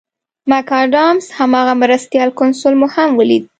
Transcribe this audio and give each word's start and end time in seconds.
مک 0.49 0.69
اډمز 0.81 1.25
هماغه 1.39 1.73
مرستیال 1.81 2.29
کونسل 2.39 2.73
مو 2.79 2.87
هم 2.93 3.09
ولید. 3.15 3.43